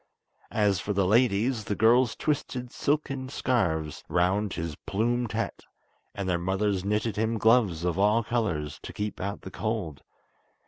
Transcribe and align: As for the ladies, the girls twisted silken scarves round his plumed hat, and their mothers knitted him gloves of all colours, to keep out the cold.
As 0.49 0.79
for 0.79 0.93
the 0.93 1.05
ladies, 1.05 1.65
the 1.65 1.75
girls 1.75 2.15
twisted 2.15 2.71
silken 2.71 3.29
scarves 3.29 4.03
round 4.09 4.53
his 4.53 4.75
plumed 4.87 5.33
hat, 5.33 5.65
and 6.15 6.27
their 6.27 6.39
mothers 6.39 6.83
knitted 6.83 7.17
him 7.17 7.37
gloves 7.37 7.85
of 7.85 7.99
all 7.99 8.23
colours, 8.23 8.79
to 8.81 8.93
keep 8.93 9.21
out 9.21 9.41
the 9.41 9.51
cold. 9.51 10.01